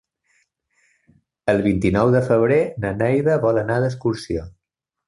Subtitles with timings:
[1.53, 4.53] El vint-i-nou de febrer na Neida vol anar d'excursió.